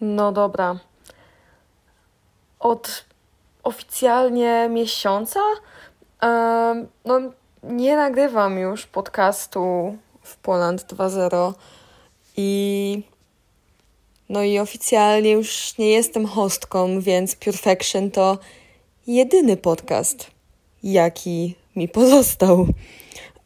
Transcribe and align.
No 0.00 0.32
dobra. 0.32 0.78
Od 2.58 3.04
oficjalnie 3.62 4.68
miesiąca 4.70 5.40
um, 6.22 6.88
no, 7.04 7.20
nie 7.62 7.96
nagrywam 7.96 8.58
już 8.58 8.86
podcastu 8.86 9.96
w 10.22 10.36
Poland 10.36 10.82
2.0 10.82 11.52
i 12.36 13.02
no 14.28 14.42
i 14.42 14.58
oficjalnie 14.58 15.30
już 15.30 15.78
nie 15.78 15.90
jestem 15.90 16.26
hostką, 16.26 17.00
więc 17.00 17.36
Perfection 17.36 18.10
to 18.10 18.38
jedyny 19.06 19.56
podcast, 19.56 20.30
jaki 20.82 21.54
mi 21.76 21.88
pozostał. 21.88 22.66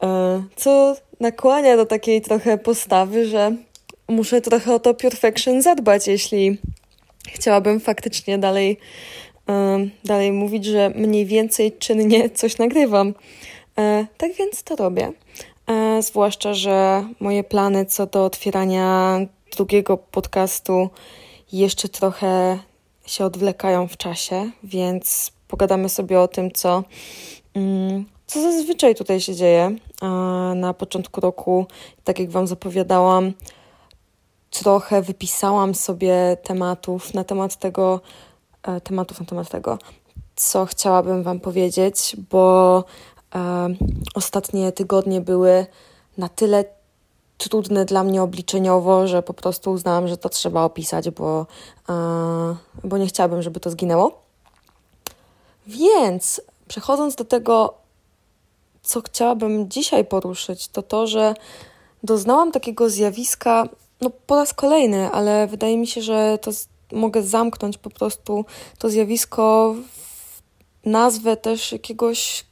E, 0.03 0.43
co 0.57 0.97
nakłania 1.21 1.77
do 1.77 1.87
takiej 1.87 2.23
trochę 2.23 2.59
postawy, 2.59 3.27
że 3.27 3.57
muszę 4.09 4.41
trochę 4.41 4.75
o 4.75 4.79
to 4.79 4.95
Perfection 4.95 5.63
zadbać, 5.63 6.07
jeśli 6.07 6.59
chciałabym 7.29 7.81
faktycznie 7.81 8.39
dalej, 8.39 8.79
e, 9.49 9.87
dalej 10.05 10.33
mówić, 10.33 10.65
że 10.65 10.91
mniej 10.91 11.27
więcej 11.27 11.73
czynnie 11.73 12.31
coś 12.31 12.59
nagrywam. 12.59 13.15
E, 13.79 14.07
tak 14.17 14.33
więc 14.33 14.63
to 14.63 14.77
robię. 14.77 15.13
Zwłaszcza, 16.01 16.55
że 16.55 17.05
moje 17.21 17.45
plany 17.45 17.87
co 17.87 18.07
do 18.07 18.25
otwierania 18.25 19.19
drugiego 19.57 19.97
podcastu 19.97 20.89
jeszcze 21.53 21.89
trochę 21.89 22.59
się 23.07 23.25
odwlekają 23.25 23.89
w 23.89 23.97
czasie, 23.97 24.51
więc 24.63 25.33
pogadamy 25.49 25.89
sobie 25.89 26.21
o 26.21 26.29
tym, 26.29 26.53
co, 26.53 26.85
mm, 27.55 28.05
co 28.27 28.43
zazwyczaj 28.43 28.95
tutaj 28.95 29.21
się 29.21 29.35
dzieje. 29.35 29.77
Na 30.55 30.75
początku 30.75 31.21
roku, 31.21 31.67
tak 32.05 32.19
jak 32.19 32.31
Wam 32.31 32.47
zapowiadałam, 32.47 33.33
trochę 34.59 35.03
wypisałam 35.03 35.75
sobie 35.75 36.37
tematów 36.43 37.15
na 37.15 37.25
temat 37.25 37.57
tego, 37.57 38.01
e, 38.63 38.81
tematów 38.81 39.21
na 39.21 39.27
temat 39.27 39.49
tego, 39.49 39.79
co 40.37 40.67
chciałabym 40.67 41.23
Wam 41.23 41.41
powiedzieć, 41.41 42.17
bo 42.31 42.85
e, 43.35 43.69
ostatnie 44.15 44.73
tygodnie 44.73 45.21
były 45.21 45.67
na 46.19 46.29
tyle 46.29 46.65
trudne 47.39 47.85
dla 47.85 48.05
mnie 48.05 48.23
obliczeniowo, 48.23 49.07
że 49.07 49.23
po 49.23 49.35
prostu 49.35 49.71
uznałam, 49.71 50.09
że 50.09 50.17
to 50.17 50.29
trzeba 50.29 50.63
opisać, 50.63 51.11
bo, 51.11 51.47
e, 51.89 52.57
bo 52.85 52.99
nie 52.99 53.07
chciałabym, 53.07 53.43
żeby 53.43 53.61
to 53.61 53.71
zginęło. 53.71 54.23
Więc 55.67 56.41
przechodząc 56.69 57.15
do 57.15 57.25
tego, 57.25 57.75
co 58.83 59.01
chciałabym 59.01 59.71
dzisiaj 59.71 60.05
poruszyć, 60.05 60.69
to 60.69 60.83
to, 60.83 61.07
że 61.07 61.35
doznałam 62.03 62.53
takiego 62.53 62.91
zjawiska, 62.91 63.69
no 64.01 64.11
po 64.11 64.37
raz 64.37 64.55
kolejny, 64.55 65.11
ale 65.11 65.47
wydaje 65.47 65.79
mi 65.79 65.87
się, 65.87 66.03
że 66.03 66.39
to 66.43 66.53
z- 66.53 66.69
mogę 66.93 67.23
zamknąć 67.23 67.79
po 67.79 67.91
prostu 67.91 68.45
to 68.79 68.91
zjawisko 68.91 69.75
w 69.75 70.89
nazwę 70.89 71.37
też 71.37 71.73
jakiegoś 71.73 72.45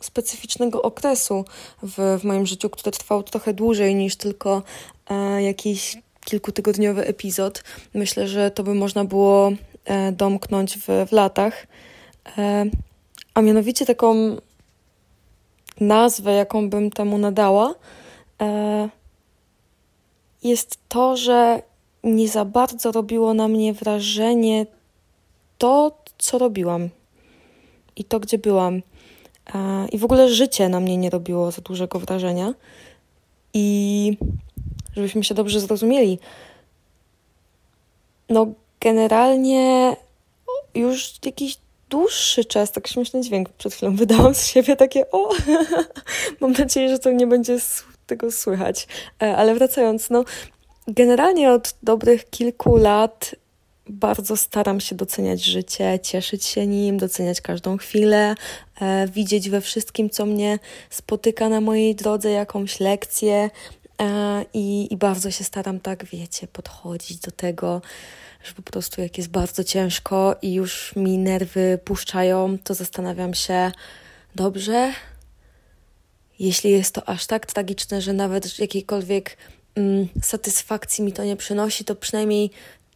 specyficznego 0.00 0.82
okresu 0.82 1.44
w, 1.82 2.18
w 2.20 2.24
moim 2.24 2.46
życiu, 2.46 2.70
który 2.70 2.92
trwał 2.92 3.22
trochę 3.22 3.54
dłużej 3.54 3.94
niż 3.94 4.16
tylko 4.16 4.62
e, 5.10 5.42
jakiś 5.42 5.96
kilkutygodniowy 6.24 7.06
epizod. 7.06 7.64
Myślę, 7.94 8.28
że 8.28 8.50
to 8.50 8.62
by 8.62 8.74
można 8.74 9.04
było 9.04 9.52
e, 9.84 10.12
domknąć 10.12 10.78
w, 10.78 11.08
w 11.08 11.12
latach. 11.12 11.66
E, 12.38 12.64
a 13.34 13.42
mianowicie 13.42 13.86
taką 13.86 14.36
nazwę, 15.80 16.32
jaką 16.32 16.70
bym 16.70 16.90
temu 16.90 17.18
nadała, 17.18 17.74
e, 18.40 18.88
jest 20.48 20.78
to, 20.88 21.16
że 21.16 21.62
nie 22.04 22.28
za 22.28 22.44
bardzo 22.44 22.92
robiło 22.92 23.34
na 23.34 23.48
mnie 23.48 23.72
wrażenie 23.72 24.66
to, 25.58 25.98
co 26.18 26.38
robiłam 26.38 26.88
i 27.96 28.04
to, 28.04 28.20
gdzie 28.20 28.38
byłam. 28.38 28.82
I 29.92 29.98
w 29.98 30.04
ogóle 30.04 30.28
życie 30.28 30.68
na 30.68 30.80
mnie 30.80 30.96
nie 30.96 31.10
robiło 31.10 31.50
za 31.50 31.62
dużego 31.62 31.98
wrażenia. 31.98 32.54
I 33.54 34.16
żebyśmy 34.96 35.24
się 35.24 35.34
dobrze 35.34 35.60
zrozumieli, 35.60 36.18
no 38.28 38.46
generalnie 38.80 39.96
już 40.74 41.14
jakiś 41.24 41.58
dłuższy 41.90 42.44
czas, 42.44 42.72
tak 42.72 42.88
śmieszny 42.88 43.20
dźwięk 43.20 43.48
przed 43.48 43.74
chwilą 43.74 43.96
wydałam 43.96 44.34
z 44.34 44.46
siebie, 44.46 44.76
takie 44.76 45.10
o, 45.10 45.30
mam 46.40 46.52
nadzieję, 46.52 46.88
że 46.88 46.98
to 46.98 47.12
nie 47.12 47.26
będzie 47.26 47.60
tego 48.06 48.32
słychać. 48.32 48.86
E, 49.22 49.36
ale 49.36 49.54
wracając, 49.54 50.10
no 50.10 50.24
generalnie 50.88 51.52
od 51.52 51.74
dobrych 51.82 52.30
kilku 52.30 52.76
lat 52.76 53.34
bardzo 53.88 54.36
staram 54.36 54.80
się 54.80 54.94
doceniać 54.94 55.44
życie, 55.44 55.98
cieszyć 56.02 56.44
się 56.44 56.66
nim, 56.66 56.98
doceniać 56.98 57.40
każdą 57.40 57.76
chwilę, 57.76 58.34
e, 58.80 59.08
widzieć 59.08 59.50
we 59.50 59.60
wszystkim, 59.60 60.10
co 60.10 60.26
mnie 60.26 60.58
spotyka 60.90 61.48
na 61.48 61.60
mojej 61.60 61.94
drodze, 61.94 62.30
jakąś 62.30 62.80
lekcję. 62.80 63.50
E, 64.02 64.44
i, 64.54 64.92
I 64.92 64.96
bardzo 64.96 65.30
się 65.30 65.44
staram, 65.44 65.80
tak 65.80 66.04
wiecie, 66.04 66.46
podchodzić 66.46 67.18
do 67.18 67.30
tego, 67.30 67.82
że 68.44 68.52
po 68.52 68.62
prostu 68.62 69.00
jak 69.00 69.18
jest 69.18 69.30
bardzo 69.30 69.64
ciężko 69.64 70.36
i 70.42 70.54
już 70.54 70.96
mi 70.96 71.18
nerwy 71.18 71.78
puszczają, 71.84 72.58
to 72.64 72.74
zastanawiam 72.74 73.34
się, 73.34 73.72
dobrze, 74.34 74.92
jeśli 76.38 76.70
jest 76.70 76.94
to 76.94 77.08
aż 77.08 77.26
tak 77.26 77.46
tragiczne, 77.46 78.02
że 78.02 78.12
nawet 78.12 78.58
jakiejkolwiek 78.58 79.36
mm, 79.74 80.08
satysfakcji 80.22 81.04
mi 81.04 81.12
to 81.12 81.24
nie 81.24 81.36
przynosi, 81.36 81.84
to 81.84 81.94
przynajmniej 81.94 82.50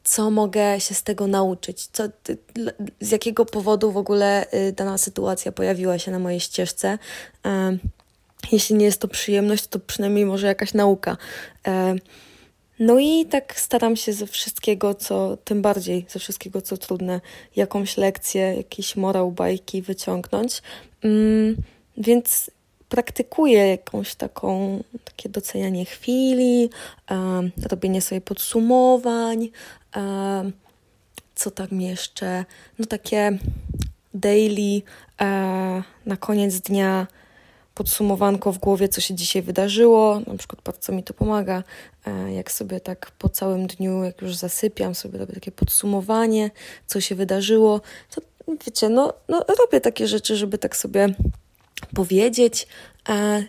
co 0.04 0.30
mogę 0.30 0.80
się 0.80 0.94
z 0.94 1.02
tego 1.02 1.26
nauczyć, 1.26 1.86
co, 1.86 2.04
z 3.00 3.10
jakiego 3.10 3.46
powodu 3.46 3.92
w 3.92 3.96
ogóle 3.96 4.46
y, 4.54 4.72
dana 4.72 4.98
sytuacja 4.98 5.52
pojawiła 5.52 5.98
się 5.98 6.10
na 6.10 6.18
mojej 6.18 6.40
ścieżce. 6.40 6.98
Jeśli 8.52 8.76
nie 8.76 8.84
jest 8.84 9.00
to 9.00 9.08
przyjemność, 9.08 9.66
to 9.66 9.78
przynajmniej 9.78 10.26
może 10.26 10.46
jakaś 10.46 10.74
nauka. 10.74 11.16
No 12.78 12.98
i 12.98 13.26
tak 13.26 13.60
staram 13.60 13.96
się 13.96 14.12
ze 14.12 14.26
wszystkiego, 14.26 14.94
co, 14.94 15.36
tym 15.36 15.62
bardziej 15.62 16.06
ze 16.08 16.18
wszystkiego, 16.18 16.62
co 16.62 16.76
trudne, 16.76 17.20
jakąś 17.56 17.96
lekcję, 17.96 18.54
jakiś 18.56 18.96
morał, 18.96 19.32
bajki 19.32 19.82
wyciągnąć. 19.82 20.62
Mm, 21.04 21.56
więc 21.96 22.50
praktykuję 22.90 23.68
jakąś 23.68 24.14
taką, 24.14 24.82
takie 25.04 25.28
docenianie 25.28 25.84
chwili, 25.84 26.70
um, 27.10 27.50
robienie 27.70 28.02
sobie 28.02 28.20
podsumowań, 28.20 29.48
um, 29.96 30.52
co 31.34 31.50
tam 31.50 31.80
jeszcze, 31.80 32.44
no 32.78 32.86
takie 32.86 33.38
daily 34.14 34.82
um, 35.20 35.82
na 36.06 36.16
koniec 36.16 36.60
dnia 36.60 37.06
podsumowanko 37.74 38.52
w 38.52 38.58
głowie, 38.58 38.88
co 38.88 39.00
się 39.00 39.14
dzisiaj 39.14 39.42
wydarzyło, 39.42 40.20
na 40.26 40.36
przykład 40.36 40.62
bardzo 40.64 40.92
mi 40.92 41.04
to 41.04 41.14
pomaga, 41.14 41.62
e, 42.06 42.32
jak 42.32 42.52
sobie 42.52 42.80
tak 42.80 43.10
po 43.18 43.28
całym 43.28 43.66
dniu, 43.66 44.04
jak 44.04 44.22
już 44.22 44.36
zasypiam, 44.36 44.94
sobie 44.94 45.18
robię 45.18 45.34
takie 45.34 45.52
podsumowanie, 45.52 46.50
co 46.86 47.00
się 47.00 47.14
wydarzyło, 47.14 47.80
to 48.10 48.20
wiecie, 48.66 48.88
no, 48.88 49.14
no 49.28 49.44
robię 49.58 49.80
takie 49.80 50.06
rzeczy, 50.06 50.36
żeby 50.36 50.58
tak 50.58 50.76
sobie 50.76 51.14
powiedzieć, 51.86 52.66
e, 53.08 53.44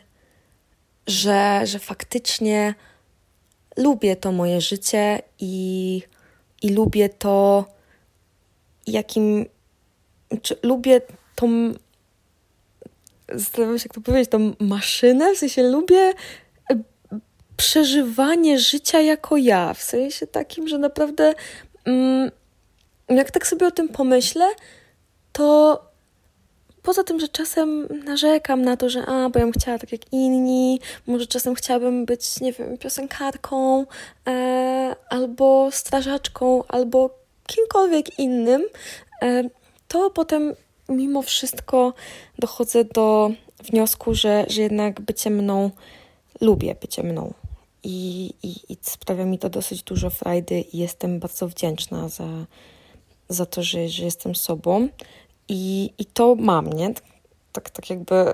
że, 1.08 1.62
że 1.64 1.80
faktycznie 1.80 2.76
lubię 3.78 4.16
to 4.16 4.32
moje 4.32 4.62
życie 4.62 5.22
i, 5.40 6.02
i 6.62 6.70
lubię 6.70 7.10
to, 7.10 7.66
jakim. 8.88 9.46
Czy 10.42 10.58
lubię 10.64 11.02
tą. 11.36 11.74
Zastanawiam 13.30 13.80
się, 13.80 13.84
jak 13.84 13.94
to 13.94 14.02
powiedzieć, 14.02 14.30
tą 14.30 14.54
maszynę, 14.60 15.36
w 15.36 15.38
sensie 15.38 15.64
lubię 15.64 16.14
e, 16.72 16.80
przeżywanie 17.58 18.60
życia 18.60 19.02
jako 19.02 19.38
ja, 19.38 19.74
w 19.74 19.84
sensie 19.84 20.28
takim, 20.28 20.68
że 20.68 20.78
naprawdę 20.78 21.34
mm, 21.86 22.32
jak 23.10 23.32
tak 23.32 23.48
sobie 23.48 23.68
o 23.68 23.72
tym 23.72 23.90
pomyślę, 23.90 24.46
to 25.32 25.91
Poza 26.84 27.04
tym, 27.04 27.20
że 27.20 27.28
czasem 27.28 27.88
narzekam 28.06 28.62
na 28.62 28.78
to, 28.78 28.90
że 28.90 29.06
a, 29.06 29.30
bo 29.30 29.40
ja 29.40 29.46
bym 29.46 29.52
chciała 29.52 29.80
tak 29.80 29.92
jak 29.92 30.14
inni, 30.14 30.80
może 31.08 31.28
czasem 31.28 31.56
chciałabym 31.56 32.06
być, 32.06 32.42
nie 32.42 32.54
wiem, 32.54 32.78
piosenkarką, 32.78 33.86
e, 34.28 34.96
albo 35.10 35.70
strażaczką, 35.72 36.64
albo 36.68 37.10
kimkolwiek 37.48 38.20
innym, 38.20 38.64
e, 39.22 39.44
to 39.88 40.10
potem 40.10 40.54
mimo 40.90 41.22
wszystko 41.22 41.94
dochodzę 42.40 42.86
do 42.86 43.32
wniosku, 43.64 44.14
że, 44.14 44.46
że 44.50 44.62
jednak 44.62 45.02
bycie 45.02 45.30
mną, 45.30 45.72
lubię 46.42 46.76
bycie 46.82 47.04
mną. 47.04 47.34
I, 47.84 48.26
i, 48.44 48.74
I 48.74 48.78
sprawia 48.82 49.26
mi 49.26 49.40
to 49.40 49.50
dosyć 49.50 49.84
dużo 49.84 50.10
frajdy 50.10 50.62
i 50.62 50.78
jestem 50.78 51.20
bardzo 51.20 51.48
wdzięczna 51.48 52.10
za, 52.10 52.46
za 53.30 53.46
to, 53.46 53.64
że, 53.64 53.90
że 53.90 54.06
jestem 54.06 54.36
sobą. 54.36 54.90
I, 55.50 55.94
i 55.98 56.06
to 56.06 56.36
mam, 56.36 56.74
nie? 56.74 56.94
Tak, 57.52 57.70
tak 57.70 57.90
jakby 57.90 58.34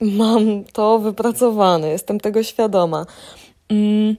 mam 0.00 0.64
to 0.64 0.98
wypracowane, 0.98 1.88
jestem 1.88 2.20
tego 2.20 2.42
świadoma. 2.42 3.06
Mm, 3.68 4.16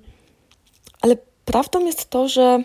ale 1.02 1.18
prawdą 1.46 1.86
jest 1.86 2.10
to, 2.10 2.28
że 2.28 2.64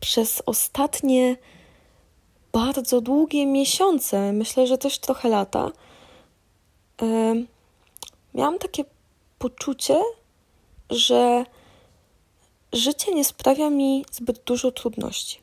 przez 0.00 0.42
ostatnie 0.46 1.36
bardzo 2.52 3.00
długie 3.00 3.46
miesiące, 3.46 4.32
myślę, 4.32 4.66
że 4.66 4.78
też 4.78 4.98
trochę 4.98 5.28
lata, 5.28 5.70
yy, 7.02 7.46
miałam 8.34 8.58
takie 8.58 8.84
poczucie, 9.38 10.00
że 10.90 11.44
życie 12.72 13.14
nie 13.14 13.24
sprawia 13.24 13.70
mi 13.70 14.04
zbyt 14.10 14.42
dużo 14.44 14.72
trudności. 14.72 15.40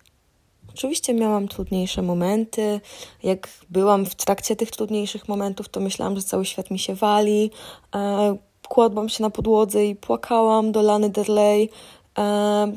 Oczywiście 0.75 1.13
miałam 1.13 1.48
trudniejsze 1.48 2.01
momenty. 2.01 2.81
Jak 3.24 3.50
byłam 3.69 4.06
w 4.06 4.16
trakcie 4.16 4.56
tych 4.56 4.72
trudniejszych 4.72 5.27
momentów, 5.27 5.69
to 5.69 5.80
myślałam, 5.80 6.16
że 6.16 6.24
cały 6.24 6.45
świat 6.45 6.72
mi 6.72 6.80
się 6.80 6.95
wali. 6.95 7.51
E, 7.95 8.38
kładłam 8.68 9.10
się 9.10 9.24
na 9.24 9.30
podłodze 9.30 9.86
i 9.86 9.95
płakałam 9.95 10.72
do 10.72 10.81
Lany 10.81 11.10
Derley. 11.10 11.69
E, 12.18 12.72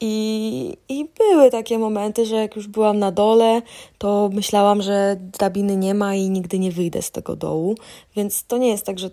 i, 0.00 0.76
I 0.88 1.06
były 1.18 1.50
takie 1.50 1.78
momenty, 1.78 2.26
że 2.26 2.36
jak 2.36 2.56
już 2.56 2.68
byłam 2.68 2.98
na 2.98 3.12
dole, 3.12 3.62
to 3.98 4.30
myślałam, 4.32 4.82
że 4.82 5.16
drabiny 5.18 5.76
nie 5.76 5.94
ma 5.94 6.14
i 6.14 6.30
nigdy 6.30 6.58
nie 6.58 6.72
wyjdę 6.72 7.02
z 7.02 7.10
tego 7.10 7.36
dołu. 7.36 7.74
Więc 8.16 8.44
to 8.44 8.58
nie 8.58 8.68
jest 8.68 8.86
tak, 8.86 8.98
że 8.98 9.10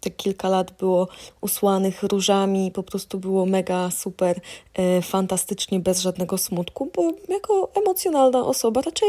te 0.00 0.10
kilka 0.10 0.48
lat 0.48 0.72
było 0.72 1.08
usłanych 1.40 2.02
różami, 2.02 2.70
po 2.70 2.82
prostu 2.82 3.18
było 3.18 3.46
mega 3.46 3.90
super, 3.90 4.40
e, 4.74 5.02
fantastycznie, 5.02 5.80
bez 5.80 6.00
żadnego 6.00 6.38
smutku, 6.38 6.90
bo 6.96 7.12
jako 7.28 7.70
emocjonalna 7.74 8.46
osoba 8.46 8.82
raczej 8.82 9.08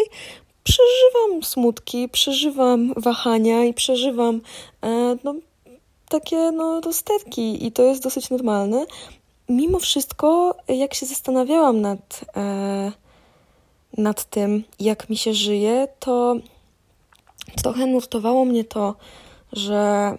przeżywam 0.63 1.43
smutki, 1.43 2.09
przeżywam 2.09 2.93
wahania 2.97 3.65
i 3.65 3.73
przeżywam 3.73 4.41
e, 4.83 5.17
no, 5.23 5.35
takie 6.09 6.51
no, 6.51 6.81
rozterki 6.81 7.65
i 7.65 7.71
to 7.71 7.83
jest 7.83 8.03
dosyć 8.03 8.29
normalne. 8.29 8.85
Mimo 9.49 9.79
wszystko, 9.79 10.55
jak 10.67 10.93
się 10.93 11.05
zastanawiałam 11.05 11.81
nad, 11.81 12.25
e, 12.35 12.91
nad 13.97 14.25
tym, 14.25 14.63
jak 14.79 15.09
mi 15.09 15.17
się 15.17 15.33
żyje, 15.33 15.87
to 15.99 16.35
trochę 17.61 17.85
nurtowało 17.85 18.45
mnie 18.45 18.63
to, 18.63 18.95
że 19.53 20.11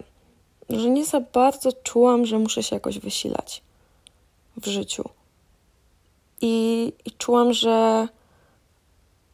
że 0.71 0.91
nie 0.91 1.05
za 1.05 1.21
bardzo 1.21 1.73
czułam, 1.73 2.27
że 2.27 2.39
muszę 2.39 2.63
się 2.63 2.77
jakoś 2.77 2.99
wysilać 2.99 3.63
w 4.57 4.67
życiu. 4.67 5.05
I, 6.41 6.93
i 7.05 7.11
czułam, 7.11 7.53
że 7.53 8.09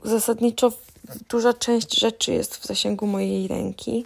zasadniczo 0.05 0.73
duża 1.29 1.53
część 1.53 2.01
rzeczy 2.01 2.33
jest 2.33 2.57
w 2.57 2.67
zasięgu 2.67 3.07
mojej 3.07 3.49
ręki, 3.49 4.05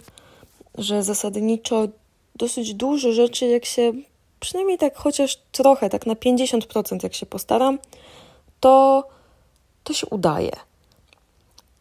że 0.77 1.03
zasadniczo 1.03 1.87
dosyć 2.35 2.73
dużo 2.73 3.11
rzeczy, 3.11 3.45
jak 3.45 3.65
się 3.65 3.93
przynajmniej 4.39 4.77
tak 4.77 4.95
chociaż 4.97 5.37
trochę, 5.51 5.89
tak 5.89 6.05
na 6.05 6.13
50% 6.13 7.03
jak 7.03 7.13
się 7.13 7.25
postaram, 7.25 7.79
to, 8.59 9.07
to 9.83 9.93
się 9.93 10.07
udaje. 10.07 10.51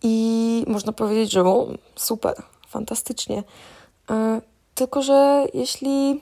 I 0.03 0.65
można 0.67 0.93
powiedzieć, 0.93 1.33
że 1.33 1.41
o, 1.41 1.69
super, 1.97 2.35
fantastycznie. 2.69 3.43
Tylko, 4.81 5.03
że 5.03 5.47
jeśli 5.55 6.21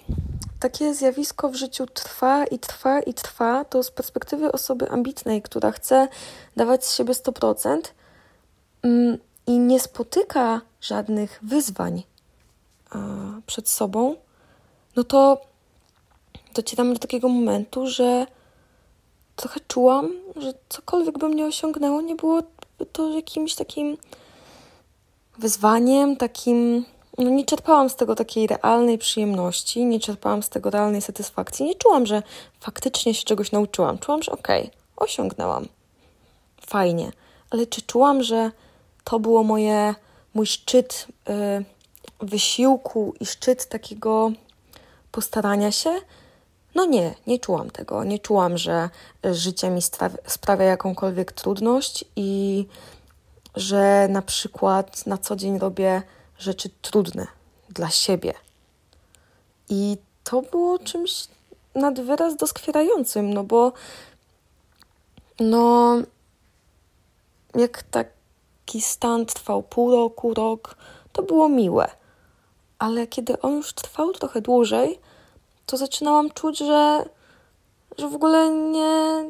takie 0.61 0.95
zjawisko 0.95 1.49
w 1.49 1.55
życiu 1.55 1.87
trwa 1.87 2.45
i 2.45 2.59
trwa 2.59 3.01
i 3.01 3.15
trwa, 3.15 3.65
to 3.65 3.83
z 3.83 3.91
perspektywy 3.91 4.53
osoby 4.53 4.91
ambitnej, 4.91 5.43
która 5.43 5.71
chce 5.71 6.09
dawać 6.57 6.85
z 6.85 6.95
siebie 6.95 7.15
100% 7.15 7.81
mm, 8.83 9.19
i 9.47 9.59
nie 9.59 9.81
spotyka 9.81 10.61
żadnych 10.81 11.39
wyzwań 11.43 12.03
przed 13.47 13.69
sobą, 13.69 14.17
no 14.97 15.05
to 15.05 15.41
docieram 16.55 16.93
do 16.93 16.99
takiego 16.99 17.29
momentu, 17.29 17.87
że 17.87 18.27
trochę 19.37 19.61
czułam, 19.69 20.13
że 20.37 20.53
cokolwiek 20.69 21.19
by 21.19 21.29
mnie 21.29 21.47
osiągnęło, 21.47 22.01
nie 22.01 22.17
było 22.17 22.43
to 22.93 23.11
jakimś 23.11 23.55
takim 23.55 23.97
wyzwaniem, 25.39 26.17
takim 26.17 26.85
no 27.19 27.31
nie 27.31 27.45
czerpałam 27.45 27.91
z 27.91 27.97
tego 27.97 28.15
takiej 28.15 28.47
realnej 28.47 28.99
przyjemności, 28.99 29.85
nie 29.85 30.01
czerpałam 30.01 30.43
z 30.43 30.49
tego 30.49 30.71
realnej 30.71 31.03
satysfakcji. 31.03 31.67
Nie 31.67 31.75
czułam, 31.75 32.07
że 32.07 32.23
faktycznie 32.61 33.15
się 33.15 33.25
czegoś 33.25 33.53
nauczyłam. 33.53 33.99
Czułam, 33.99 34.23
że 34.23 34.33
okej, 34.33 34.63
okay, 34.63 34.73
osiągnęłam. 34.97 35.69
Fajnie. 36.67 37.11
Ale 37.51 37.67
czy 37.67 37.83
czułam, 37.83 38.23
że 38.23 38.51
to 39.05 39.21
było 39.21 39.43
moje, 39.43 39.95
mój 40.35 40.47
szczyt 40.47 41.07
y, 41.29 41.65
wysiłku 42.21 43.15
i 43.21 43.27
szczyt 43.27 43.69
takiego 43.69 44.31
postarania 45.13 45.73
się? 45.73 45.91
No 46.75 46.85
nie, 46.85 47.15
nie 47.27 47.39
czułam 47.39 47.71
tego. 47.71 48.05
Nie 48.05 48.19
czułam, 48.19 48.59
że 48.59 48.91
życie 49.25 49.71
mi 49.71 49.81
sprawia 50.27 50.65
jakąkolwiek 50.65 51.33
trudność 51.33 52.05
i 52.17 52.67
że 53.57 54.09
na 54.11 54.23
przykład 54.23 55.07
na 55.07 55.19
co 55.19 55.37
dzień 55.37 55.59
robię 55.59 56.03
rzeczy 56.39 56.71
trudne 56.83 57.27
dla 57.71 57.91
siebie. 57.91 58.35
I 59.69 59.97
to 60.25 60.43
było 60.43 60.79
czymś 60.79 61.29
nad 61.75 62.01
wyraz 62.01 62.37
doskwierającym, 62.37 63.35
no 63.35 63.45
bo 63.45 63.73
no 65.41 65.97
jak 67.55 67.83
taki 67.83 68.81
stan 68.81 69.27
trwał 69.27 69.63
pół 69.63 69.91
roku, 69.91 70.35
rok, 70.35 70.77
to 71.13 71.23
było 71.23 71.49
miłe. 71.49 71.91
Ale 72.79 73.07
kiedy 73.07 73.41
on 73.41 73.57
już 73.57 73.73
trwał 73.73 74.13
trochę 74.13 74.41
dłużej, 74.41 74.99
to 75.67 75.77
zaczynałam 75.77 76.31
czuć, 76.31 76.59
że, 76.59 77.05
że 77.99 78.09
w 78.09 78.15
ogóle 78.15 78.51
nie, 78.51 79.25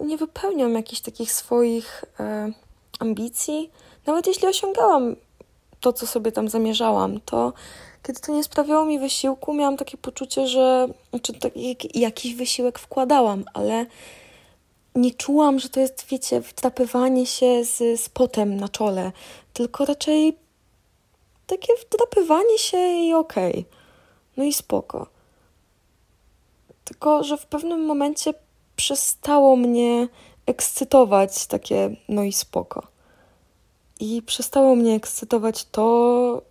nie 0.00 0.16
wypełniam 0.16 0.74
jakichś 0.74 1.00
takich 1.00 1.32
swoich 1.32 2.04
e, 2.20 2.52
ambicji. 2.98 3.70
Nawet 4.06 4.26
jeśli 4.26 4.48
osiągałam 4.48 5.16
to, 5.80 5.92
co 5.92 6.06
sobie 6.06 6.32
tam 6.32 6.48
zamierzałam, 6.48 7.20
to 7.20 7.52
kiedy 8.06 8.20
to 8.20 8.32
nie 8.32 8.44
sprawiało 8.44 8.84
mi 8.84 8.98
wysiłku, 8.98 9.54
miałam 9.54 9.76
takie 9.76 9.96
poczucie, 9.96 10.46
że 10.46 10.88
znaczy, 11.10 11.32
tak, 11.32 11.52
jakiś 11.94 12.34
wysiłek 12.34 12.78
wkładałam, 12.78 13.44
ale 13.54 13.86
nie 14.94 15.14
czułam, 15.14 15.58
że 15.58 15.68
to 15.68 15.80
jest, 15.80 16.06
wiecie, 16.10 16.40
wdrapywanie 16.40 17.26
się 17.26 17.64
z, 17.64 18.00
z 18.00 18.08
potem 18.08 18.56
na 18.56 18.68
czole, 18.68 19.12
tylko 19.52 19.84
raczej 19.84 20.36
takie 21.46 21.72
wdrapywanie 21.86 22.58
się 22.58 22.78
i 22.78 23.14
okej. 23.14 23.52
Okay. 23.52 23.64
No 24.36 24.44
i 24.44 24.52
spoko. 24.52 25.06
Tylko, 26.84 27.24
że 27.24 27.36
w 27.36 27.46
pewnym 27.46 27.84
momencie 27.84 28.34
przestało 28.76 29.56
mnie 29.56 30.08
ekscytować 30.46 31.46
takie 31.46 31.96
no 32.08 32.22
i 32.22 32.32
spoko. 32.32 32.95
I 34.00 34.22
przestało 34.22 34.76
mnie 34.76 34.94
ekscytować 34.94 35.64
to, 35.64 36.42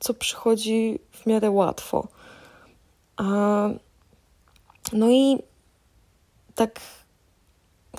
co 0.00 0.14
przychodzi 0.14 0.98
w 1.10 1.26
miarę 1.26 1.50
łatwo. 1.50 2.08
A, 3.16 3.24
no 4.92 5.10
i 5.10 5.38
tak 6.54 6.80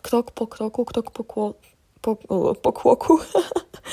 krok 0.02 0.32
po 0.32 0.48
kroku, 0.48 0.86
krok 0.86 1.12
po, 1.12 1.24
kło, 1.24 1.54
po, 2.02 2.16
po 2.62 2.74
kłoku, 2.74 3.20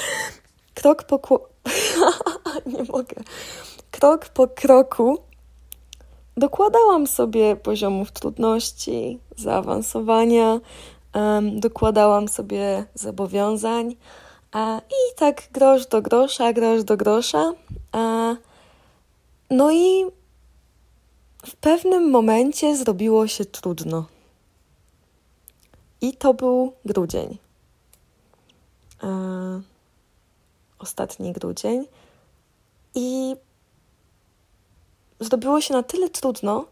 krok 0.75 1.04
po 1.04 1.19
kło... 1.19 1.49
nie 2.73 2.85
mogę. 2.85 3.16
Krok 3.90 4.28
po 4.28 4.49
kroku 4.49 5.19
dokładałam 6.37 7.07
sobie 7.07 7.57
poziomów 7.57 8.12
trudności, 8.12 9.19
zaawansowania, 9.37 10.61
um, 11.14 11.61
dokładałam 11.61 12.28
sobie 12.28 12.85
zobowiązań, 12.95 13.97
i 14.55 15.15
tak 15.17 15.43
grosz 15.53 15.87
do 15.87 16.03
grosza, 16.03 16.53
grosz 16.53 16.85
do 16.85 16.97
grosza. 16.97 17.53
No 19.51 19.73
i 19.73 20.05
w 21.47 21.57
pewnym 21.57 22.11
momencie 22.11 22.77
zrobiło 22.77 23.27
się 23.29 23.45
trudno. 23.45 24.07
I 26.01 26.17
to 26.17 26.35
był 26.35 26.73
grudzień. 26.85 27.39
Ostatni 30.79 31.33
grudzień. 31.33 31.87
I 32.95 33.37
zrobiło 35.21 35.61
się 35.61 35.75
na 35.75 35.83
tyle 35.83 36.11
trudno, 36.11 36.65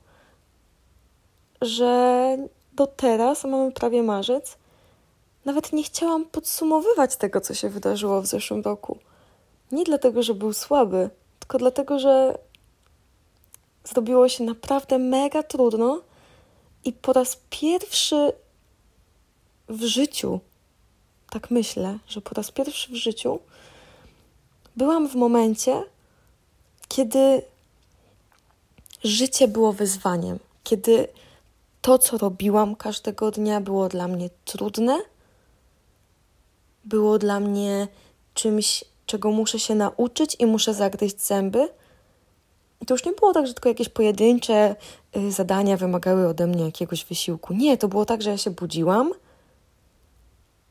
że 1.63 2.37
do 2.73 2.87
teraz, 2.87 3.45
mamy 3.45 3.73
prawie 3.73 4.03
marzec, 4.03 4.57
nawet 5.45 5.73
nie 5.73 5.83
chciałam 5.83 6.25
podsumowywać 6.25 7.17
tego, 7.17 7.41
co 7.41 7.55
się 7.55 7.69
wydarzyło 7.69 8.23
w 8.23 8.27
zeszłym 8.27 8.63
roku. 8.63 8.99
Nie 9.73 9.85
dlatego, 9.85 10.23
że 10.23 10.35
był 10.35 10.53
słaby, 10.53 11.11
tylko 11.39 11.59
dlatego, 11.59 11.99
że 11.99 12.39
zrobiło 13.85 14.29
się 14.29 14.45
naprawdę 14.45 14.99
mega 14.99 15.43
trudno 15.43 16.01
i 16.85 16.93
po 16.93 17.13
raz 17.13 17.39
pierwszy 17.51 18.33
w 19.69 19.83
życiu, 19.83 20.41
tak 21.31 21.51
myślę, 21.51 21.99
że 22.09 22.21
po 22.21 22.35
raz 22.35 22.51
pierwszy 22.51 22.93
w 22.93 22.95
życiu 22.95 23.39
byłam 24.77 25.09
w 25.09 25.15
momencie, 25.15 25.83
kiedy 26.89 27.43
życie 29.05 29.49
było 29.49 29.73
wyzwaniem, 29.73 30.39
kiedy 30.65 31.09
to, 31.81 31.99
co 31.99 32.19
robiłam 32.19 32.77
każdego 32.77 33.31
dnia, 33.31 33.61
było 33.61 33.89
dla 33.89 34.09
mnie 34.09 34.31
trudne 34.45 35.01
było 36.85 37.19
dla 37.19 37.41
mnie 37.41 37.89
czymś, 38.35 38.85
czego 39.07 39.31
muszę 39.31 39.59
się 39.59 39.75
nauczyć 39.75 40.37
i 40.39 40.47
muszę 40.47 40.75
zagryźć 40.75 41.21
zęby. 41.21 41.69
I 42.81 42.87
to 42.87 42.95
już 42.95 43.05
nie 43.05 43.13
było 43.13 43.33
tak, 43.33 43.47
że 43.47 43.55
tylko 43.55 43.69
jakieś 43.69 43.89
pojedyncze 43.89 44.77
y, 45.17 45.33
zadania 45.33 45.77
wymagały 45.77 46.29
ode 46.29 46.47
mnie 46.47 46.65
jakiegoś 46.65 47.05
wysiłku. 47.05 47.55
Nie, 47.55 47.79
to 47.79 47.89
było 47.89 48.05
tak, 48.05 48.23
że 48.23 48.31
ja 48.31 48.39
się 48.39 48.51
budziłam 48.51 49.13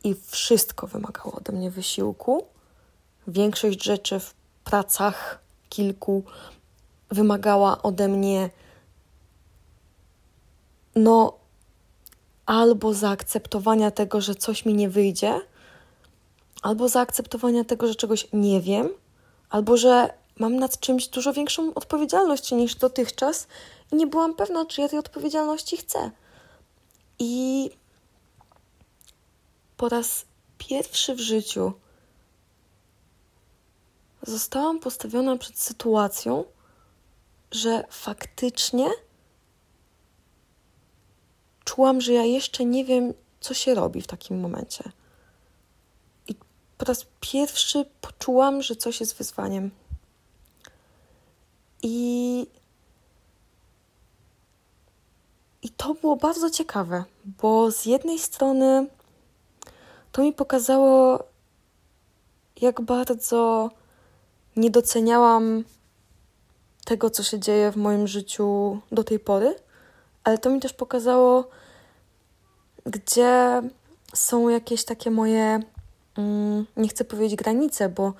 i 0.04 0.16
wszystko 0.25 0.88
wymagało 0.88 1.36
ode 1.36 1.54
mnie 1.54 1.72
wysiłku. 1.72 2.46
Większość 3.28 3.84
rzeczy 3.84 4.20
w 4.20 4.34
pracach 4.63 5.39
kilku 5.70 6.24
wymagała 7.12 7.82
ode 7.82 8.08
mnie 8.08 8.50
no 10.96 11.34
albo 12.46 12.94
zaakceptowania 12.94 13.92
tego, 13.92 14.22
że 14.22 14.36
coś 14.36 14.66
mi 14.66 14.74
nie 14.74 14.89
wyjdzie, 14.89 15.42
albo 16.62 16.89
zaakceptowania 16.89 17.63
tego, 17.63 17.88
że 17.88 17.96
czegoś 17.96 18.28
nie 18.34 18.62
wiem, 18.62 18.89
albo 19.50 19.78
że 19.78 20.13
mam 20.39 20.56
nad 20.56 20.80
czymś 20.80 21.08
dużo 21.08 21.34
większą 21.34 21.74
odpowiedzialność 21.74 22.51
niż 22.51 22.75
dotychczas 22.75 23.48
i 23.92 23.96
nie 23.96 24.08
byłam 24.08 24.36
pewna, 24.36 24.66
czy 24.66 24.82
ja 24.82 24.89
tej 24.89 25.00
odpowiedzialności 25.00 25.78
chcę. 25.78 26.12
I 27.20 27.70
po 29.78 29.89
raz 29.89 30.25
pierwszy 30.58 31.16
w 31.16 31.20
życiu 31.20 31.74
zostałam 34.28 34.80
postawiona 34.80 35.38
przed 35.38 35.60
sytuacją, 35.60 36.44
że 37.51 37.84
faktycznie 37.89 38.89
czułam, 41.66 42.01
że 42.01 42.13
ja 42.13 42.24
jeszcze 42.24 42.66
nie 42.66 42.86
wiem, 42.86 43.13
co 43.39 43.54
się 43.54 43.75
robi 43.75 44.01
w 44.01 44.08
takim 44.08 44.39
momencie. 44.39 44.92
Po 46.79 46.86
raz 46.86 47.05
pierwszy 47.19 47.86
poczułam, 48.01 48.62
że 48.62 48.75
coś 48.75 49.00
jest 49.00 49.17
wyzwaniem. 49.17 49.71
I, 51.83 52.48
I 55.62 55.69
to 55.69 55.93
było 55.93 56.15
bardzo 56.15 56.50
ciekawe, 56.50 57.03
bo 57.25 57.71
z 57.71 57.86
jednej 57.86 58.19
strony 58.19 58.88
to 60.12 60.21
mi 60.21 60.33
pokazało, 60.33 61.24
jak 62.62 62.81
bardzo 62.81 63.69
nie 64.55 64.69
doceniałam 64.69 65.63
tego, 66.86 67.09
co 67.09 67.24
się 67.24 67.39
dzieje 67.39 67.71
w 67.71 67.77
moim 67.77 68.07
życiu 68.07 68.79
do 68.91 69.03
tej 69.03 69.19
pory, 69.19 69.55
ale 70.24 70.38
to 70.38 70.50
mi 70.50 70.59
też 70.59 70.74
pokazało, 70.74 71.50
gdzie 72.86 73.62
są 74.13 74.50
jakieś 74.50 74.86
takie 74.86 75.12
moje, 75.12 75.59
nie 76.77 76.89
chcę 76.89 77.05
powiedzieć 77.05 77.35
granice, 77.35 77.89
bo 77.89 78.13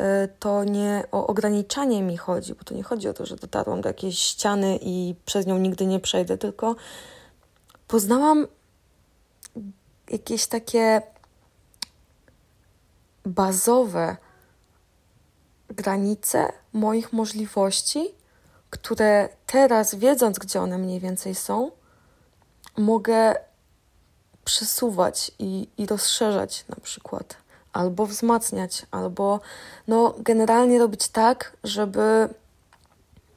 y, 0.00 0.28
to 0.38 0.64
nie 0.64 1.04
o 1.12 1.26
ograniczanie 1.26 2.02
mi 2.02 2.16
chodzi, 2.16 2.54
bo 2.54 2.64
to 2.64 2.74
nie 2.74 2.82
chodzi 2.82 3.08
o 3.08 3.14
to, 3.14 3.26
że 3.26 3.36
dotarłam 3.36 3.80
do 3.80 3.88
jakiejś 3.88 4.18
ściany 4.18 4.78
i 4.82 5.14
przez 5.24 5.46
nią 5.46 5.58
nigdy 5.58 5.86
nie 5.86 6.00
przejdę, 6.00 6.38
tylko 6.38 6.76
poznałam 7.88 8.46
jakieś 10.10 10.46
takie 10.46 11.02
bazowe 13.24 14.16
granice 15.68 16.52
moich 16.72 17.12
możliwości, 17.12 18.08
które 18.70 19.28
teraz, 19.46 19.94
wiedząc, 19.94 20.38
gdzie 20.38 20.60
one 20.60 20.78
mniej 20.78 21.00
więcej 21.00 21.34
są, 21.34 21.70
mogę 22.76 23.34
przesuwać 24.44 25.30
i, 25.38 25.68
i 25.78 25.86
rozszerzać 25.86 26.64
na 26.68 26.76
przykład, 26.82 27.36
albo 27.72 28.06
wzmacniać, 28.06 28.86
albo 28.90 29.40
no, 29.88 30.14
generalnie 30.18 30.78
robić 30.78 31.08
tak, 31.08 31.56
żeby 31.64 32.28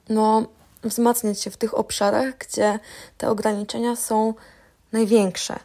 no, 0.09 0.45
wzmacniać 0.83 1.41
się 1.41 1.51
w 1.51 1.57
tych 1.57 1.77
obszarach, 1.77 2.37
gdzie 2.37 2.79
te 3.17 3.29
ograniczenia 3.29 3.95
są 3.95 4.33
największe, 4.91 5.59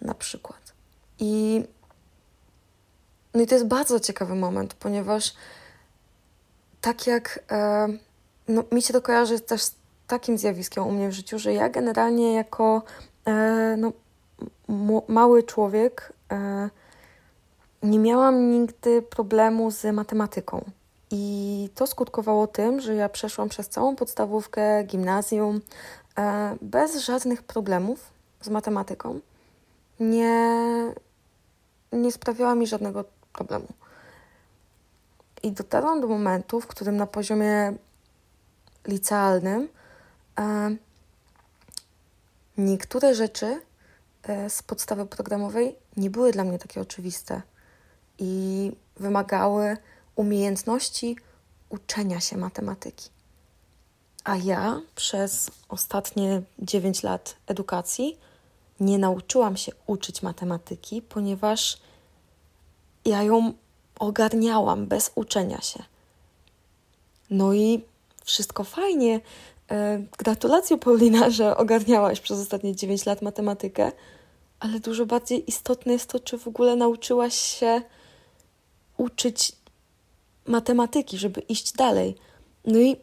na 0.00 0.14
przykład. 0.14 0.72
I, 1.18 1.64
no 3.34 3.42
i 3.42 3.46
to 3.46 3.54
jest 3.54 3.66
bardzo 3.66 4.00
ciekawy 4.00 4.34
moment, 4.34 4.74
ponieważ 4.74 5.34
tak 6.80 7.06
jak 7.06 7.40
e, 7.50 7.88
no, 8.48 8.64
mi 8.72 8.82
się 8.82 8.92
to 8.92 9.02
kojarzy 9.02 9.40
też 9.40 9.62
z 9.62 9.74
takim 10.06 10.38
zjawiskiem 10.38 10.86
u 10.86 10.92
mnie 10.92 11.08
w 11.08 11.12
życiu, 11.12 11.38
że 11.38 11.52
ja 11.52 11.68
generalnie 11.68 12.34
jako 12.34 12.82
e, 13.26 13.76
no, 13.78 13.92
mały 15.08 15.42
człowiek 15.42 16.12
e, 16.32 16.70
nie 17.82 17.98
miałam 17.98 18.50
nigdy 18.50 19.02
problemu 19.02 19.70
z 19.70 19.94
matematyką. 19.94 20.64
I 21.10 21.68
to 21.74 21.86
skutkowało 21.86 22.46
tym, 22.46 22.80
że 22.80 22.94
ja 22.94 23.08
przeszłam 23.08 23.48
przez 23.48 23.68
całą 23.68 23.96
podstawówkę, 23.96 24.84
gimnazjum 24.84 25.60
e, 26.18 26.56
bez 26.62 26.96
żadnych 26.96 27.42
problemów 27.42 28.10
z 28.40 28.48
matematyką. 28.48 29.20
Nie, 30.00 30.56
nie 31.92 32.12
sprawiała 32.12 32.54
mi 32.54 32.66
żadnego 32.66 33.04
problemu. 33.32 33.66
I 35.42 35.52
dotarłam 35.52 36.00
do 36.00 36.06
momentu, 36.06 36.60
w 36.60 36.66
którym 36.66 36.96
na 36.96 37.06
poziomie 37.06 37.72
licealnym 38.86 39.68
e, 40.38 40.76
niektóre 42.58 43.14
rzeczy 43.14 43.60
z 44.48 44.62
podstawy 44.62 45.06
programowej 45.06 45.76
nie 45.96 46.10
były 46.10 46.32
dla 46.32 46.44
mnie 46.44 46.58
takie 46.58 46.80
oczywiste 46.80 47.42
i 48.18 48.72
wymagały 48.96 49.76
umiejętności 50.16 51.16
uczenia 51.68 52.20
się 52.20 52.36
matematyki. 52.36 53.10
A 54.24 54.36
ja 54.36 54.80
przez 54.94 55.50
ostatnie 55.68 56.42
9 56.58 57.02
lat 57.02 57.36
edukacji 57.46 58.18
nie 58.80 58.98
nauczyłam 58.98 59.56
się 59.56 59.72
uczyć 59.86 60.22
matematyki, 60.22 61.02
ponieważ 61.02 61.80
ja 63.04 63.22
ją 63.22 63.52
ogarniałam 63.98 64.86
bez 64.86 65.12
uczenia 65.14 65.60
się. 65.60 65.82
No 67.30 67.52
i 67.52 67.84
wszystko 68.24 68.64
fajnie. 68.64 69.20
E, 69.70 70.02
gratulacje, 70.18 70.78
Paulina, 70.78 71.30
że 71.30 71.56
ogarniałaś 71.56 72.20
przez 72.20 72.40
ostatnie 72.40 72.76
9 72.76 73.06
lat 73.06 73.22
matematykę, 73.22 73.92
ale 74.60 74.80
dużo 74.80 75.06
bardziej 75.06 75.48
istotne 75.50 75.92
jest 75.92 76.10
to, 76.10 76.20
czy 76.20 76.38
w 76.38 76.48
ogóle 76.48 76.76
nauczyłaś 76.76 77.34
się 77.34 77.82
uczyć 78.96 79.52
matematyki, 80.46 81.18
żeby 81.18 81.40
iść 81.40 81.72
dalej. 81.72 82.14
No 82.64 82.78
i 82.78 82.96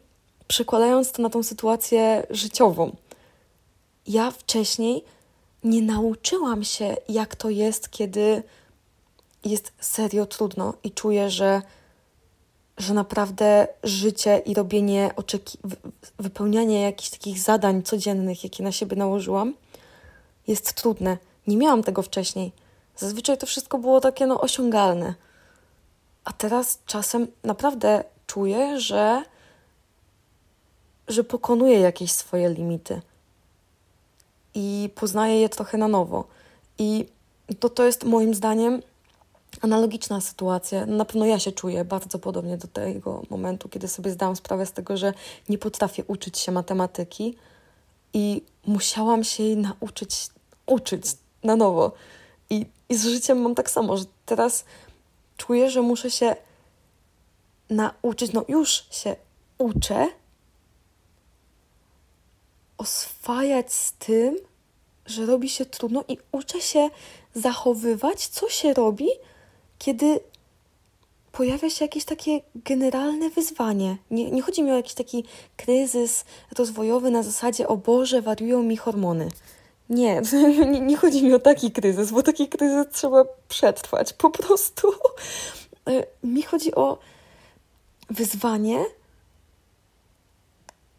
przekładając 0.47 1.11
to 1.11 1.21
na 1.21 1.29
tą 1.29 1.43
sytuację 1.43 2.27
życiową. 2.29 2.95
Ja 4.07 4.31
wcześniej 4.31 5.03
nie 5.63 5.81
nauczyłam 5.81 6.63
się, 6.63 6.95
jak 7.09 7.35
to 7.35 7.49
jest, 7.49 7.89
kiedy 7.89 8.43
jest 9.45 9.71
serio 9.79 10.25
trudno 10.25 10.73
i 10.83 10.91
czuję, 10.91 11.29
że, 11.29 11.61
że 12.77 12.93
naprawdę 12.93 13.67
życie 13.83 14.37
i 14.45 14.53
robienie, 14.53 15.11
wypełnianie 16.19 16.81
jakichś 16.81 17.09
takich 17.09 17.39
zadań 17.39 17.83
codziennych, 17.83 18.43
jakie 18.43 18.63
na 18.63 18.71
siebie 18.71 18.95
nałożyłam, 18.95 19.53
jest 20.47 20.73
trudne. 20.73 21.17
Nie 21.47 21.57
miałam 21.57 21.83
tego 21.83 22.01
wcześniej. 22.01 22.51
Zazwyczaj 22.97 23.37
to 23.37 23.45
wszystko 23.45 23.77
było 23.77 24.01
takie 24.01 24.27
no, 24.27 24.41
osiągalne. 24.41 25.15
A 26.23 26.33
teraz 26.33 26.79
czasem 26.85 27.27
naprawdę 27.43 28.03
czuję, 28.27 28.79
że, 28.79 29.23
że 31.07 31.23
pokonuję 31.23 31.79
jakieś 31.79 32.11
swoje 32.11 32.49
limity 32.49 33.01
i 34.55 34.89
poznaję 34.95 35.41
je 35.41 35.49
trochę 35.49 35.77
na 35.77 35.87
nowo. 35.87 36.27
I 36.77 37.05
to, 37.59 37.69
to 37.69 37.83
jest 37.83 38.03
moim 38.03 38.33
zdaniem 38.33 38.81
analogiczna 39.61 40.21
sytuacja. 40.21 40.85
Na 40.85 41.05
pewno 41.05 41.25
ja 41.25 41.39
się 41.39 41.51
czuję 41.51 41.85
bardzo 41.85 42.19
podobnie 42.19 42.57
do 42.57 42.67
tego 42.67 43.21
momentu, 43.29 43.69
kiedy 43.69 43.87
sobie 43.87 44.11
zdałam 44.11 44.35
sprawę 44.35 44.65
z 44.65 44.71
tego, 44.71 44.97
że 44.97 45.13
nie 45.49 45.57
potrafię 45.57 46.03
uczyć 46.07 46.37
się 46.37 46.51
matematyki 46.51 47.35
i 48.13 48.41
musiałam 48.65 49.23
się 49.23 49.43
jej 49.43 49.57
nauczyć 49.57 50.29
uczyć 50.65 51.03
na 51.43 51.55
nowo. 51.55 51.91
I, 52.49 52.65
I 52.89 52.95
z 52.95 53.03
życiem 53.03 53.41
mam 53.41 53.55
tak 53.55 53.69
samo, 53.69 53.97
że 53.97 54.05
teraz 54.25 54.65
czuję, 55.37 55.69
że 55.69 55.81
muszę 55.81 56.11
się 56.11 56.35
nauczyć, 57.69 58.33
no 58.33 58.45
już 58.47 58.87
się 58.91 59.15
uczę, 59.57 60.07
oswajać 62.77 63.73
z 63.73 63.91
tym, 63.91 64.37
że 65.05 65.25
robi 65.25 65.49
się 65.49 65.65
trudno 65.65 66.03
i 66.07 66.17
uczę 66.31 66.61
się 66.61 66.89
zachowywać, 67.33 68.27
co 68.27 68.49
się 68.49 68.73
robi, 68.73 69.07
kiedy 69.79 70.19
pojawia 71.31 71.69
się 71.69 71.85
jakieś 71.85 72.05
takie 72.05 72.41
generalne 72.55 73.29
wyzwanie. 73.29 73.97
Nie, 74.11 74.31
nie 74.31 74.41
chodzi 74.41 74.63
mi 74.63 74.71
o 74.71 74.75
jakiś 74.75 74.93
taki 74.93 75.23
kryzys 75.57 76.25
rozwojowy 76.57 77.11
na 77.11 77.23
zasadzie 77.23 77.67
o 77.67 77.77
Boże, 77.77 78.21
wariują 78.21 78.63
mi 78.63 78.77
hormony. 78.77 79.29
Nie, 79.89 80.21
nie, 80.71 80.79
nie 80.79 80.97
chodzi 80.97 81.23
mi 81.23 81.33
o 81.33 81.39
taki 81.39 81.71
kryzys, 81.71 82.11
bo 82.11 82.23
taki 82.23 82.47
kryzys 82.47 82.85
trzeba 82.91 83.25
przetrwać. 83.47 84.13
Po 84.13 84.29
prostu 84.29 84.91
e, 85.89 86.03
mi 86.23 86.41
chodzi 86.41 86.75
o 86.75 86.97
wyzwanie, 88.09 88.85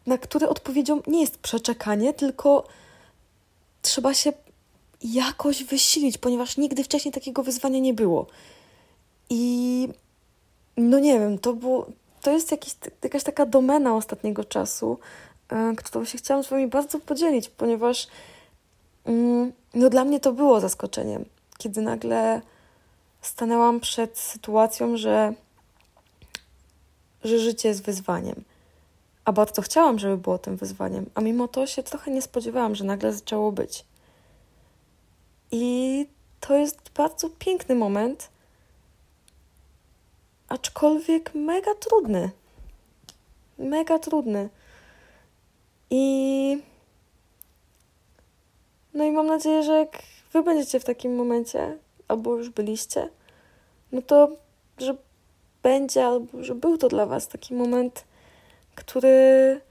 na 0.05 0.17
które 0.17 0.49
odpowiedzią 0.49 1.01
nie 1.07 1.21
jest 1.21 1.37
przeczekanie, 1.37 2.13
tylko 2.13 2.67
trzeba 3.81 4.13
się 4.13 4.33
jakoś 5.03 5.63
wysilić, 5.63 6.17
ponieważ 6.17 6.57
nigdy 6.57 6.83
wcześniej 6.83 7.11
takiego 7.11 7.43
wyzwania 7.43 7.79
nie 7.79 7.93
było. 7.93 8.27
I 9.29 9.89
no 10.77 10.99
nie 10.99 11.19
wiem, 11.19 11.39
to 11.39 11.53
było, 11.53 11.87
to 12.21 12.31
jest 12.31 12.51
jakiś, 12.51 12.75
jakaś 13.03 13.23
taka 13.23 13.45
domena 13.45 13.95
ostatniego 13.95 14.43
czasu, 14.43 14.99
yy, 15.51 15.75
którą 15.75 16.05
się 16.05 16.17
chciałam 16.17 16.43
z 16.43 16.49
Wami 16.49 16.67
bardzo 16.67 16.99
podzielić, 16.99 17.49
ponieważ 17.49 18.07
yy, 19.05 19.13
no 19.73 19.89
dla 19.89 20.05
mnie 20.05 20.19
to 20.19 20.33
było 20.33 20.59
zaskoczeniem, 20.59 21.25
kiedy 21.57 21.81
nagle 21.81 22.41
stanęłam 23.21 23.79
przed 23.79 24.17
sytuacją, 24.17 24.97
że, 24.97 25.33
że 27.23 27.39
życie 27.39 27.69
jest 27.69 27.83
wyzwaniem. 27.83 28.43
A 29.25 29.31
bardzo 29.31 29.61
chciałam, 29.61 29.99
żeby 29.99 30.17
było 30.17 30.37
tym 30.37 30.57
wyzwaniem, 30.57 31.05
a 31.15 31.21
mimo 31.21 31.47
to 31.47 31.67
się 31.67 31.83
trochę 31.83 32.11
nie 32.11 32.21
spodziewałam, 32.21 32.75
że 32.75 32.83
nagle 32.83 33.13
zaczęło 33.13 33.51
być. 33.51 33.85
I 35.51 36.05
to 36.39 36.57
jest 36.57 36.89
bardzo 36.95 37.29
piękny 37.29 37.75
moment, 37.75 38.29
aczkolwiek 40.49 41.35
mega 41.35 41.75
trudny. 41.75 42.29
Mega 43.57 43.99
trudny. 43.99 44.49
I. 45.89 46.63
No 48.93 49.03
i 49.03 49.11
mam 49.11 49.27
nadzieję, 49.27 49.63
że 49.63 49.73
jak 49.73 50.03
wy 50.33 50.43
będziecie 50.43 50.79
w 50.79 50.85
takim 50.85 51.15
momencie, 51.15 51.77
albo 52.07 52.35
już 52.35 52.49
byliście, 52.49 53.09
no 53.91 54.01
to, 54.01 54.31
że 54.77 54.95
będzie, 55.63 56.05
albo 56.05 56.43
że 56.43 56.55
był 56.55 56.77
to 56.77 56.87
dla 56.87 57.05
was 57.05 57.27
taki 57.27 57.53
moment, 57.53 58.03
który 58.75 59.61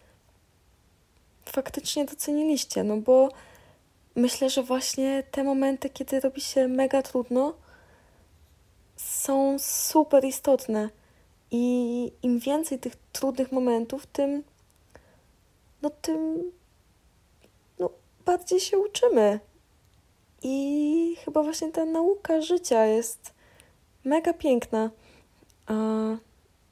faktycznie 1.46 2.04
doceniliście, 2.04 2.84
no 2.84 2.96
bo 2.96 3.28
myślę, 4.16 4.50
że 4.50 4.62
właśnie 4.62 5.22
te 5.30 5.44
momenty, 5.44 5.90
kiedy 5.90 6.20
robi 6.20 6.40
się 6.40 6.68
mega 6.68 7.02
trudno, 7.02 7.54
są 8.98 9.56
super 9.58 10.24
istotne. 10.24 10.90
I 11.50 12.12
im 12.22 12.38
więcej 12.38 12.78
tych 12.78 12.96
trudnych 13.12 13.52
momentów, 13.52 14.06
tym, 14.06 14.42
no 15.82 15.90
tym, 15.90 16.52
no 17.78 17.90
bardziej 18.26 18.60
się 18.60 18.78
uczymy. 18.78 19.40
I 20.42 21.16
chyba 21.24 21.42
właśnie 21.42 21.72
ta 21.72 21.84
nauka 21.84 22.40
życia 22.40 22.84
jest 22.84 23.32
mega 24.04 24.32
piękna. 24.32 24.90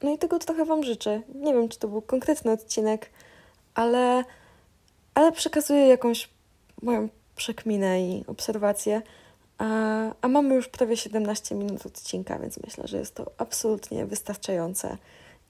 No 0.02 0.10
i 0.14 0.18
tego 0.18 0.38
trochę 0.38 0.64
Wam 0.64 0.82
życzę. 0.82 1.22
Nie 1.34 1.54
wiem, 1.54 1.68
czy 1.68 1.78
to 1.78 1.88
był 1.88 2.02
konkretny 2.02 2.52
odcinek, 2.52 3.10
ale, 3.74 4.24
ale 5.14 5.32
przekazuję 5.32 5.86
jakąś 5.86 6.28
moją 6.82 7.08
przekminę 7.36 8.02
i 8.02 8.24
obserwację. 8.26 9.02
A, 9.58 9.66
a 10.20 10.28
mamy 10.28 10.54
już 10.54 10.68
prawie 10.68 10.96
17 10.96 11.54
minut 11.54 11.86
odcinka, 11.86 12.38
więc 12.38 12.58
myślę, 12.64 12.88
że 12.88 12.98
jest 12.98 13.14
to 13.14 13.30
absolutnie 13.38 14.06
wystarczające, 14.06 14.98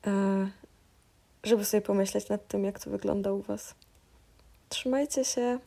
e, 0.06 0.48
żeby 1.44 1.64
sobie 1.64 1.80
pomyśleć 1.80 2.28
nad 2.28 2.48
tym, 2.48 2.64
jak 2.64 2.78
to 2.78 2.90
wygląda 2.90 3.32
u 3.32 3.42
Was. 3.42 3.74
Trzymajcie 4.68 5.24
się. 5.24 5.58